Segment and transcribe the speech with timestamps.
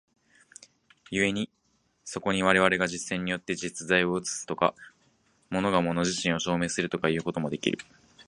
[1.11, 1.47] 故に
[2.05, 4.73] そこに我々が実践によって実在を映すとか、
[5.51, 7.77] 物が物自身を証明するとかいうこともできる。